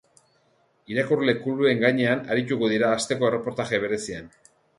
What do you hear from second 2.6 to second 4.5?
dira asteko erreportaje berezian.